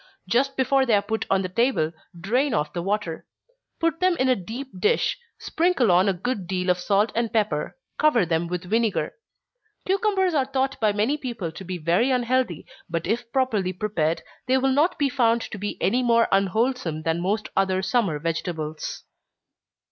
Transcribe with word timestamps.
Just 0.27 0.57
before 0.57 0.83
they 0.83 0.95
are 0.95 1.01
put 1.03 1.27
on 1.29 1.43
the 1.43 1.47
table, 1.47 1.93
drain 2.19 2.55
off 2.55 2.73
the 2.73 2.81
water. 2.81 3.23
Put 3.79 3.99
them 3.99 4.17
in 4.17 4.29
a 4.29 4.35
deep 4.35 4.69
dish; 4.79 5.15
sprinkle 5.37 5.91
on 5.91 6.09
a 6.09 6.13
good 6.13 6.47
deal 6.47 6.71
of 6.71 6.79
salt 6.79 7.11
and 7.13 7.31
pepper 7.31 7.77
cover 7.99 8.25
them 8.25 8.47
with 8.47 8.63
vinegar. 8.63 9.13
Cucumbers 9.85 10.33
are 10.33 10.45
thought 10.45 10.79
by 10.79 10.91
many 10.91 11.17
people 11.17 11.51
to 11.51 11.63
be 11.63 11.77
very 11.77 12.09
unhealthy, 12.09 12.65
but 12.89 13.05
if 13.05 13.31
properly 13.31 13.73
prepared, 13.73 14.23
they 14.47 14.57
will 14.57 14.71
not 14.73 14.97
be 14.97 15.07
found 15.07 15.41
to 15.43 15.59
be 15.59 15.77
any 15.79 16.01
more 16.01 16.27
unwholesome 16.31 17.03
than 17.03 17.21
most 17.21 17.49
other 17.55 17.83
summer 17.83 18.17
vegetables. 18.17 19.03